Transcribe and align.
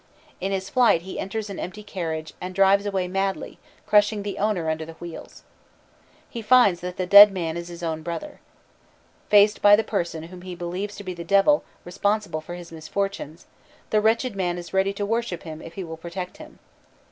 In 0.39 0.51
his 0.51 0.67
flight 0.67 1.03
he 1.03 1.19
enters 1.19 1.47
an 1.51 1.59
empty 1.59 1.83
carriage, 1.83 2.33
and 2.41 2.55
drives 2.55 2.87
away 2.87 3.07
madly, 3.07 3.59
crushing 3.85 4.23
the 4.23 4.39
owner 4.39 4.67
under 4.67 4.83
the 4.83 4.93
wheels. 4.95 5.43
He 6.27 6.41
finds 6.41 6.79
that 6.81 6.97
the 6.97 7.05
dead 7.05 7.31
man 7.31 7.55
is 7.55 7.67
his 7.67 7.83
own 7.83 8.01
brother. 8.01 8.39
Faced 9.29 9.61
by 9.61 9.75
the 9.75 9.83
person 9.83 10.23
whom 10.23 10.41
he 10.41 10.55
believes 10.55 10.95
to 10.95 11.03
be 11.03 11.13
the 11.13 11.23
Devil, 11.23 11.63
responsible 11.85 12.41
for 12.41 12.55
his 12.55 12.71
misfortunes, 12.71 13.45
the 13.91 14.01
wretched 14.01 14.35
man 14.35 14.57
is 14.57 14.73
ready 14.73 14.91
to 14.91 15.05
worship 15.05 15.43
him 15.43 15.61
if 15.61 15.75
he 15.75 15.83
will 15.83 15.97
protect 15.97 16.37
him. 16.37 16.57